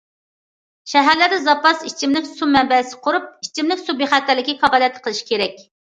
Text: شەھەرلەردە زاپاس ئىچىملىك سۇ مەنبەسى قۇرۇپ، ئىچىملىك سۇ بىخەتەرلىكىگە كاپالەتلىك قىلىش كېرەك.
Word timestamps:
شەھەرلەردە 0.93 1.37
زاپاس 1.49 1.85
ئىچىملىك 1.89 2.29
سۇ 2.31 2.49
مەنبەسى 2.55 2.97
قۇرۇپ، 3.05 3.27
ئىچىملىك 3.49 3.85
سۇ 3.85 3.95
بىخەتەرلىكىگە 4.01 4.63
كاپالەتلىك 4.65 5.07
قىلىش 5.09 5.21
كېرەك. 5.29 5.63